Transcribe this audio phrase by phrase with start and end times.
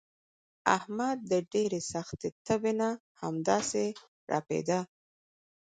[0.77, 2.89] احمد د ډېرې سختې تبې نه
[3.21, 3.85] همداسې
[4.29, 4.79] ړپېدا.